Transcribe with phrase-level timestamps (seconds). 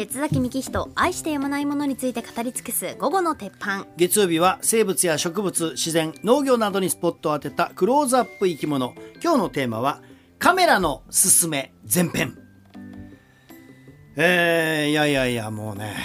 [0.00, 3.84] 鉄崎幹人愛してやまないものについて語り尽くす午後の鉄板。
[3.98, 8.94] 月曜日は生物や植物自然農業などにスポットを当てたクローズアップ生き物。
[9.22, 10.00] 今日のテーマは
[10.38, 12.38] カメラのすすめ前編。
[14.16, 15.96] えー、いやいやいやもうね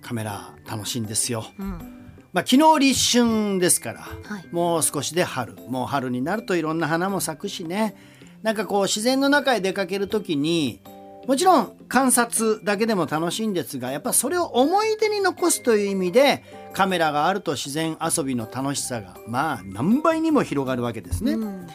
[0.00, 2.12] カメラ楽しいんですよ、うん。
[2.32, 4.46] まあ、昨日立春ですから、はい。
[4.52, 5.56] もう少しで春。
[5.68, 7.96] もう春になるといろんな花も咲くしね。
[8.42, 10.80] なんかこう自然の中へ出かける時に
[11.26, 16.42] もちろん観察だけでも楽しいんですがやっぱそれを思い出に残すという意味で
[16.72, 21.32] カメラがあると自然遊びの楽しさがまあ何倍にも広がるわけですね。
[21.32, 21.66] うん。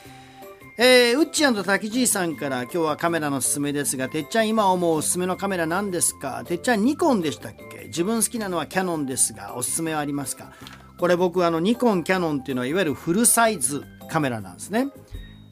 [0.79, 6.43] えー、うっちー滝じいさんから今日はカメラのすすめですがてっちゃん今思うおすすめのカメラ何ですか？
[6.45, 7.85] てっちゃんニコンでしたっけ？
[7.85, 10.51] 自分好きなのはキャノンですがおすすめはありますか？
[10.99, 14.89] これ僕あのニコンキャノンっていうのはいわゆるフルサイズカメラなんですね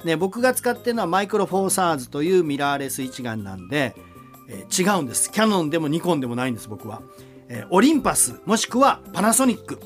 [0.05, 3.95] ね僕が使ってるのはマイクロフォーサーズというミラーレス一眼なんで、
[4.47, 5.31] えー違うんです。
[5.31, 7.01] キャノンでもニコンでもないんです僕は、
[7.49, 9.79] えーオリンパスもしくはパナソニック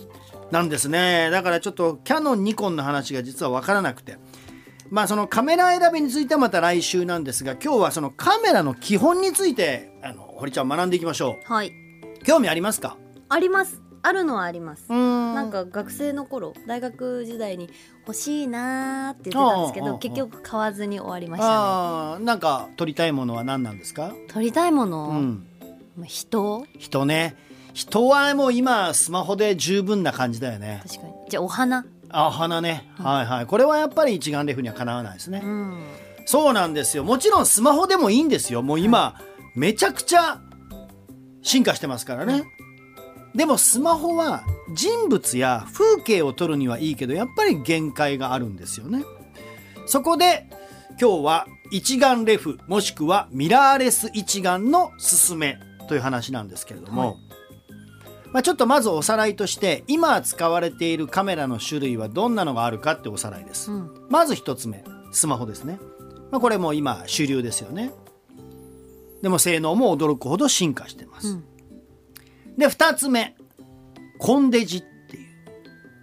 [0.52, 1.30] なんですね。
[1.32, 4.18] だからちょっとキャノンニコンの話が実は分からなくて。
[4.92, 11.68] まあそのカメラ選びについてはまた来週なんですが今日はそのカメラの基本についてあの堀ちゃん学んでいきましょはい。
[11.68, 12.98] う興味ありますか？
[13.30, 13.84] あります。
[14.02, 14.92] あるのはあります。
[14.92, 17.70] なんか学生の頃大学時代に
[18.08, 22.26] 欲しいなーって言ってたんですけど結局買わずに終わりましたね。
[22.26, 24.14] なんか撮りたいものは何なんですか？
[24.30, 25.48] 撮りたいもの、うん。
[25.98, 26.66] まあ人？
[26.78, 27.36] 人ね。
[27.74, 30.82] 人はもう今スマホで十分な感じだよね。
[30.88, 31.14] 確かに。
[31.30, 31.86] じゃあお花？
[32.12, 33.46] あ花ね、はいはい。
[33.46, 35.84] これはやっぱり一眼レフにはかなわないですね、うん。
[36.26, 37.04] そうなんですよ。
[37.04, 38.64] もちろんスマホでもいいんですよ。
[38.64, 39.22] もう今、
[39.56, 40.42] めちゃくちゃ
[41.44, 42.44] 進化してますからね、
[43.36, 49.04] でもスマホは人物や風景を撮るにはいいけどやっぱり限界があるんですよね。
[49.86, 50.50] そこで
[51.00, 55.58] 今日は一眼レフもしくはミラーレス一眼のすすめ
[55.88, 57.16] という話なんですけれども、はい。
[58.32, 64.08] まあ、ちょっとまずおさらいとして今使われているカメラの種類はどんなのがあるかっておさらいです、うん。
[64.10, 65.80] まず一つ目スマホですね、
[66.30, 67.92] まあ、これも今主流ですよね。
[69.22, 71.44] でも性能も驚くほど進化してます、うん
[72.60, 73.36] で二つ目。
[74.20, 75.30] コンデジっていう。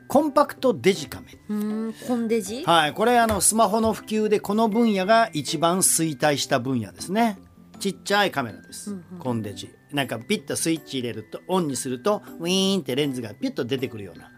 [0.09, 1.27] コンパクトデジカメ。
[1.49, 2.65] うーんコンデジ？
[2.65, 7.39] はいこれあのスマホの普及でこの分野が一番衰退した分野ですね。
[7.79, 9.71] ちっちゃいカメラです、うんうんコンデジ。
[9.93, 14.31] なんかピッとスイッチ入れるとオンにするとウィーンってレンズがピュッと出てくるような。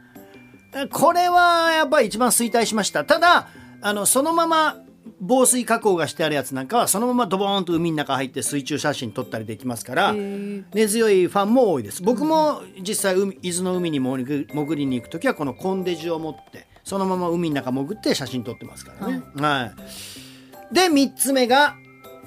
[0.74, 3.04] えこれはやっぱり一番衰退しました。
[3.04, 3.48] ただ
[3.80, 4.76] あのそのまま
[5.20, 12.02] 防水加工がしてあるやつなんかはそのままドボーンと海の中入って水中写真撮ったりできますから根強いファンも多いです。
[12.02, 19.72] 僕も実際海伊豆の海に潜り潜りに行く時はこのコンデジを持ってそのまま海の中潜って写真撮ってますからね、は
[20.70, 21.76] い、で3つ目が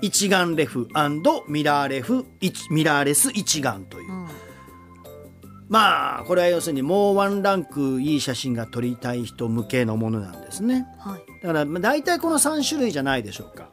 [0.01, 0.87] 一眼レフ
[1.47, 4.27] ミラーレフ一ミラーレス一眼という、うん。
[5.69, 10.85] まあこれは要するにもうワンランクいい写真が撮りたい人向けのものなんですね。
[10.99, 13.69] はいだからまあ大体この3種類じゃないでしょうか。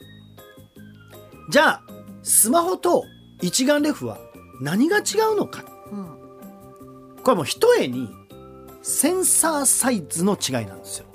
[1.50, 1.82] じゃあ
[2.22, 3.04] スマホと
[3.40, 4.18] 一眼レフは
[4.60, 5.00] 何が違
[5.32, 5.64] うのか。
[5.90, 6.06] うん。
[7.22, 8.08] これもう一重に
[8.82, 11.06] センサーサイズの違いなんですよ。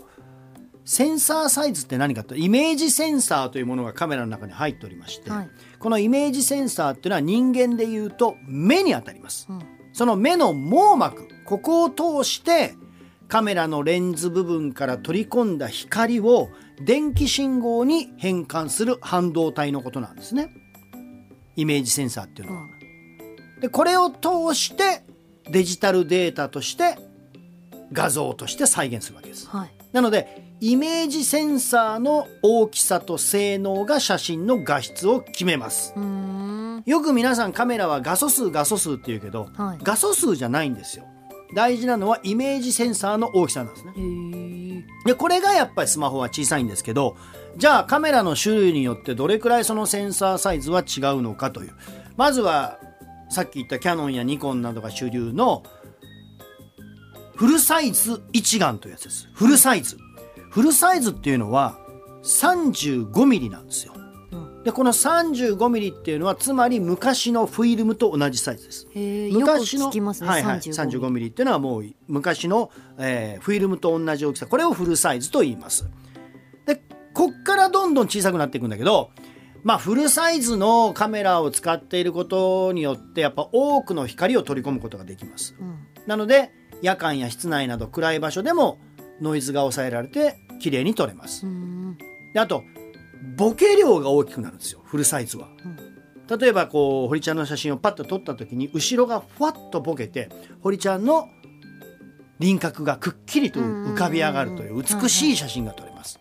[0.86, 5.50] センサーサイズって何かとイメージセンサーというものがカメラの中に入っておりまして、はい。
[5.80, 9.48] このイメージセンサーっていうのは人間でいうと目に当たります。
[9.50, 9.62] うん。
[9.94, 12.76] その目の網膜ここを通して
[13.34, 16.50] カメラのレンズ部分から取り込んだ光を
[16.80, 20.52] 電気信号に変換する半導体のことなんですね
[21.56, 22.68] イメージセンサーっていうのは。
[23.60, 25.04] でこれを通して
[25.50, 26.96] デジタルデータとして
[27.92, 29.48] 画像として再現するわけです。
[29.48, 35.96] はいなのでイメージセンサーの大きさと性能が写真の画質を決めます。
[36.86, 41.08] よく皆さんカメラは画素数画素数って言うけど、はい画素数じゃないんですよ。
[41.54, 43.94] 大事なのはイメージセンサーの大きさなんですね。
[45.06, 47.18] でこれがやっぱりスマホは小さいんですけど
[47.58, 51.74] じゃあカメラの種類によってどれくらいそのセンサーサイズは違うのかという。
[52.16, 52.80] まずは
[53.30, 55.64] さっき言ったキャノンやニコンなどが主流の
[57.36, 59.30] フルサイズ一眼というやつです。
[59.34, 59.98] フルサイズ。
[60.52, 61.80] フルサイズっていうのは
[62.24, 63.94] 35ミリなんですよ。
[63.96, 64.03] うん
[64.64, 68.88] でこの35ミリっていうのはつまり昔のフィルムと同じサイズです。
[68.94, 71.28] 昔のねはいはい、35 35ミリ。
[71.28, 74.48] っていうのはもう昔の、えーフィルムと同じ大きさ。
[74.48, 75.90] これをフルサイズと言います。
[76.66, 76.82] で
[77.14, 79.12] こっからどんどん小さくなっていくんだけど
[79.64, 85.56] まあフルサイズのカメラを使っていることによってやっぱ多くの光を取り込むことができます。
[85.60, 85.88] うん。
[86.08, 86.52] なので
[86.82, 88.80] 夜間や室内など暗い場所でも
[89.22, 91.46] ノイズが抑えられて綺麗に撮れます。
[92.36, 92.64] あと
[93.36, 95.94] ボケ量が大きくなるんですよフルサイズは、うん
[96.40, 100.30] 例えばこう堀ちゃんの写真をパッと撮った時に後ろがふわっとボケて
[100.62, 101.30] 堀ちゃんの
[102.40, 106.20] 輪郭がくっきりと浮かび上がるという美しい写真が撮れます。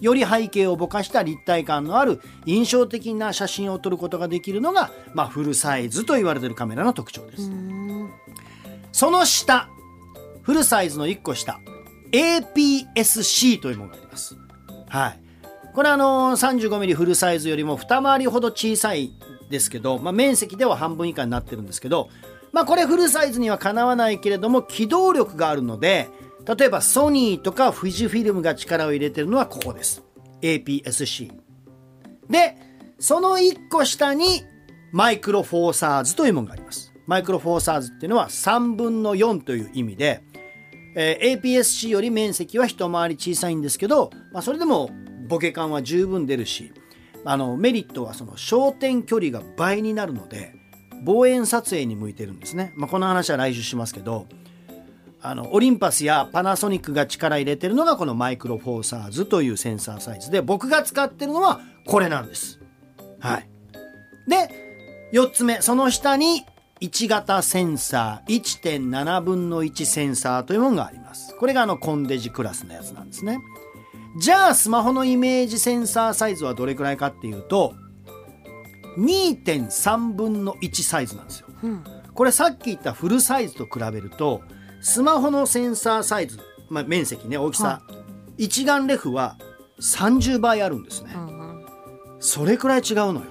[0.00, 7.50] より背景をぼかした立体感のある印象的な写真を撮ることができるのが、まあ、フルサイズと言われているカメラの特徴です。
[8.92, 9.68] その下、
[10.42, 11.60] フルサイズの1個下、
[12.12, 14.36] APS-C というものがあります。
[14.88, 15.27] はい。
[15.74, 19.12] これあの 35mm フルサイズよりも二回りほど小さい
[19.50, 22.08] ですけど、まあ、面積では半分以下になってるんですけど、
[22.52, 26.08] まあ、これフルサイズにはかなわないけれども機動力があるので
[26.56, 30.02] 例えばソニーとか富士フィルムが力を入れてるのはここです。
[30.40, 31.32] APS-C
[32.30, 32.56] で
[32.98, 34.44] その1個下に
[34.92, 36.92] マイクロフォーサーズというものがあります。
[37.06, 40.22] マイクロフォーサーズっていうのは3分の4という意味で、
[40.94, 44.90] えー APS-C より面積は一回り小さいんですけど、まあ、それでも
[45.28, 46.72] ボケ感は十分出るし
[47.24, 50.54] あのメリットはその焦点距離が倍になるので
[51.04, 54.26] 望遠撮影に向いてるんですね、まあ、この話は来週しますけど
[55.20, 62.60] あのオリンパスやパナソニックが力入れてるのがこのマイクロフォーサーズというセンサーサイズで僕が使ってるのはこれなんです。
[63.18, 63.48] はい、
[64.28, 64.48] で
[65.12, 66.46] 4つ目その下に
[66.80, 71.34] 1型センサー1.7分の1センサーというものがあります。
[71.34, 73.40] これがあのコンデジクラスのやつなんですね。
[74.16, 77.74] じゃあスマホのイメージセンサーサイズはどれくらいかっていうと
[78.98, 81.48] 2.3分の1サイズなんですよ。
[81.62, 81.84] うん
[82.14, 84.42] これさっき言ったフルサイズと比べると
[84.80, 87.80] スマホのセンサーサイズ、まあ、面積ね大きさ、
[88.36, 89.38] 一眼レフは
[89.80, 91.38] 30倍あるんですね、うんうん
[92.20, 93.26] それくらい違うのよ。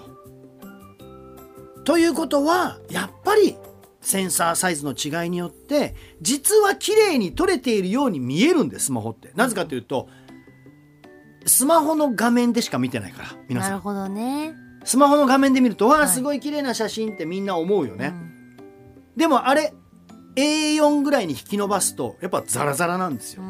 [1.83, 3.57] ということはやっぱり
[4.00, 9.31] センサーサイズの違いによって実は綺麗に撮れているように見えるんですスマホって。
[9.35, 10.07] なぜかというと
[11.47, 13.71] スマホの画面でしか見てないから皆さん。
[13.71, 14.53] なるほどね。
[14.83, 18.07] スマホの画面で見るとわあはいすごい綺麗な写真ってみんな思うよね。
[18.07, 18.27] うん
[19.17, 19.73] でもあれ
[20.35, 23.41] A4 ぐらいに引き伸ばすとやっぱザラザラなんですよ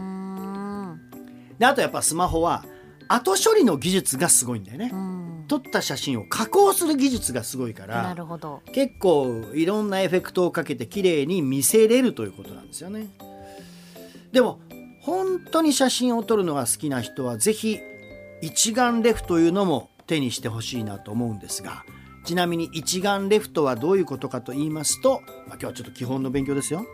[1.60, 2.64] であとやっぱスマホは
[3.10, 4.96] 後処理の技術がすごいんだよねう。
[4.96, 8.62] ん撮った写真を加工する技術がすごいかならるほど。
[8.74, 13.08] 結構いろんなエフェクトをかけて綺麗に見せれるということなんですよね。
[14.32, 14.60] でも
[15.08, 17.80] 本当に写真を撮るのが好きな人はぜひ
[18.42, 21.86] 一眼レフというのも手にしてほしいなと思うんですが
[22.26, 26.86] ちなみに一眼レフとはどういうことかと言いますと、まあ、今日はちょっと基本の勉強ですよ。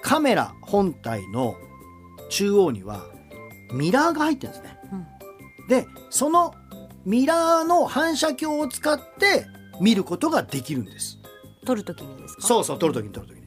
[0.00, 1.56] カメラ本体の
[2.30, 3.04] 中央には
[3.72, 4.78] ミラーが入ってるんですね。
[4.92, 5.06] うん
[5.68, 6.54] でその
[7.04, 9.46] ミラーの反射鏡を使って
[9.80, 11.18] 見ることができるんです。
[11.64, 12.42] 撮るときにですか？
[12.42, 13.39] そうそう撮るときに撮るときに。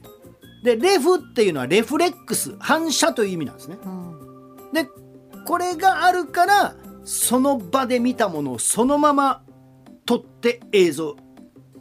[0.64, 3.76] でレフっていうのはレフレックス反射という意味なんですね。
[3.84, 4.72] うん。
[4.72, 4.88] で
[5.46, 6.74] これがあるから
[7.04, 9.42] その場で見たものをそのまま
[10.06, 11.16] 撮って映像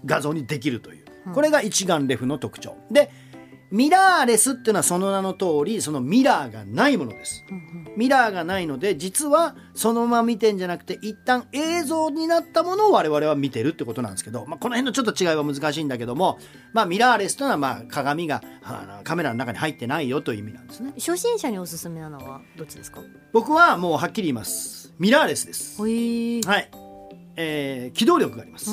[0.06, 3.10] 画像にできるというこれが一眼レフの特徴で
[3.74, 7.44] ミラーレスっていうのはその名の通りそのミラーがないものです。
[7.50, 16.40] うんミラーがないので実はそのまま見てんじゃなくて一旦映像になったものを我々は見てるってことなんですけど、まあ、この辺のちょっと違いは難しいんだけども、
[16.72, 20.94] まあ、ミラーレスというのはまあ鏡があのカメラの中に入ってないよという意味なんですね。
[20.96, 23.00] 初心者におすすめなのはどっちですか？
[23.32, 24.92] 僕はもうはっきり言います。
[24.98, 25.80] ミラーレスです。
[25.80, 26.42] はい、
[27.36, 28.72] えー機動力があります、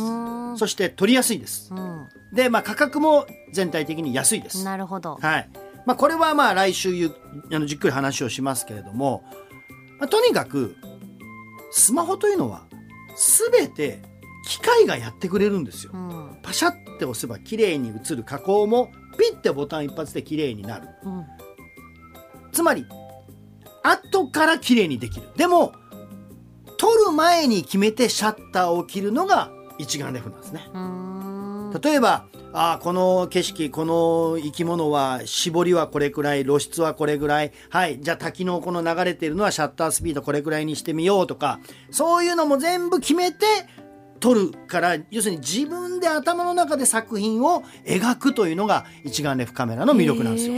[0.59, 2.09] そして取りやすいですうん。
[2.33, 5.19] で、まあ、価格も全体的に安いですなるほど。
[5.21, 5.51] はい
[5.87, 7.13] まあ、これはまあ来週ゆ
[7.53, 9.25] あのじっくり話をしますけれども、
[9.99, 10.77] まあ、とにかく
[11.71, 12.65] スマホというのは
[13.51, 14.03] 全て
[14.47, 16.39] 機械がやってくれるんですようん。
[16.43, 21.25] パシャって押せば綺麗に映る加工もピッてボタン一発で綺麗になるうん。
[22.53, 22.85] つまり
[23.83, 25.73] 後から綺麗にできるでも
[26.81, 30.63] 撮る前に決めてシャッターを切るのが一眼レフなんですね。
[31.79, 41.61] 例えばあーこの景色この生き物は絞りはこれくらい露出はこれぐらいはいじゃあ滝のこの流れてるのはシャッタースピードこれくらいにしてみようとか
[41.91, 43.45] そういうのも全部決めて
[44.19, 50.55] 撮るから要するに自分で頭の中で作品を描くというのが一眼レフカメラの魅力なんですよ。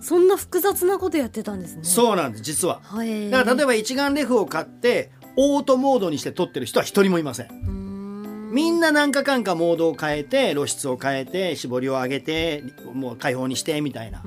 [0.00, 1.84] そんな複雑なことやってたんですね。
[1.84, 2.80] そうなんです実は。
[2.82, 3.30] はい。
[3.30, 3.66] だから例えば。
[3.66, 8.50] ば一眼レフを買ってオートモードにして撮ってる人は一人もいません。
[8.52, 12.62] みんな何かかんかモードを変えて露出を変えて絞りを上げて
[12.92, 14.22] もう開放にしてみたいな。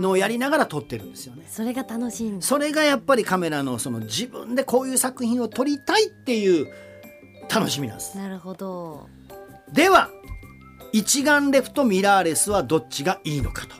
[0.00, 1.44] のをやりながら撮ってるんですよね。
[1.48, 2.36] それが楽しい。
[2.40, 6.66] それがやっぱりカメラのその自分でこういう作品を撮りたいっていう
[7.52, 8.16] 楽しみなんです。
[8.16, 9.08] なるほど。
[9.72, 10.10] では
[10.92, 13.76] 一眼レフとミラーレスはどっちがいいのかと。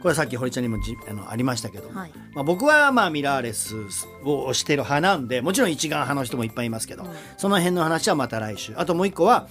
[0.00, 0.02] ん。
[0.02, 1.90] これはさっき堀ちゃんにもじあのありましたけど。
[1.90, 2.12] も、はい。
[2.34, 3.76] まあ、僕はまあミラーレス
[4.24, 8.72] を推してる派なんでもちろん一眼派の人もいっぱいいますけど、うんその辺の話はまた来週。
[8.76, 9.48] あともう一個は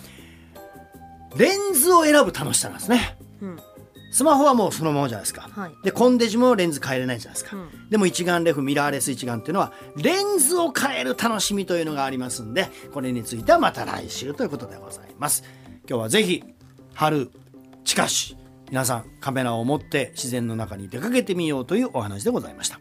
[1.37, 3.17] レンズを選ぶ楽しさなんですね。
[3.41, 3.59] うん。
[4.11, 5.71] スマホはもうそのままじゃないですか、はい。
[5.83, 7.89] でコンデジもレンズ変えれないじゃないですか、うん。
[7.89, 15.43] でも一眼レフミラーレス一眼っていうのはレンズを変える楽しみというのがありますんでこれについてはまた来週ということでございます。
[15.87, 16.43] 今日はぜひ
[16.95, 17.29] 春
[17.83, 18.35] 近し
[18.69, 22.79] 皆さんカメラを持って自然の中に出かけてみようというお話でございました。